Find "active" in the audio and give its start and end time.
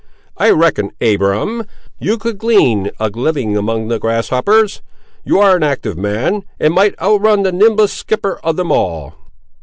5.61-5.95